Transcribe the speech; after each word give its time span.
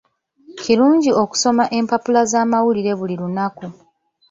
Kirungi 0.59 1.09
okusoma 1.21 1.63
empapula 1.77 2.21
z'amawulire 2.31 2.91
buli 2.99 3.15
lunaku. 3.21 3.65